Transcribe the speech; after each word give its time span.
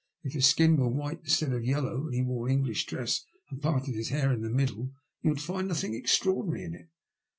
If 0.23 0.33
his 0.33 0.47
skin 0.47 0.77
were 0.77 0.89
white 0.89 1.19
instead 1.19 1.53
of 1.53 1.63
yellow, 1.63 2.05
and 2.07 2.13
he 2.15 2.23
wore 2.23 2.49
English 2.49 2.87
dress 2.87 3.23
and 3.51 3.61
parted 3.61 3.93
his 3.93 4.09
hair 4.09 4.33
in 4.33 4.41
the 4.41 4.49
middle, 4.49 4.93
you 5.21 5.29
would 5.29 5.39
find 5.39 5.67
nothing 5.67 5.93
extraordinary 5.93 6.63
in 6.63 6.73
it. 6.73 6.89